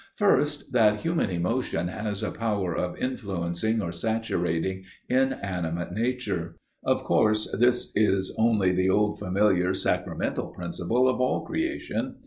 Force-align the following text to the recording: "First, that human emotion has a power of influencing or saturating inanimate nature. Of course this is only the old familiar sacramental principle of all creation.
"First, 0.17 0.71
that 0.71 1.01
human 1.01 1.29
emotion 1.29 1.87
has 1.89 2.23
a 2.23 2.31
power 2.31 2.75
of 2.75 2.97
influencing 2.97 3.83
or 3.83 3.91
saturating 3.91 4.83
inanimate 5.07 5.91
nature. 5.91 6.55
Of 6.83 7.03
course 7.03 7.47
this 7.59 7.91
is 7.95 8.33
only 8.35 8.71
the 8.71 8.89
old 8.89 9.19
familiar 9.19 9.75
sacramental 9.75 10.47
principle 10.47 11.07
of 11.07 11.21
all 11.21 11.45
creation. 11.45 12.15